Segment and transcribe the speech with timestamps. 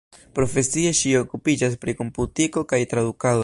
[0.37, 3.39] Profesie ŝi okupiĝas pri komputiko kaj tradukado.